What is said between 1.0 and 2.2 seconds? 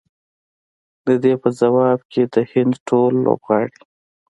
د دې په ځواب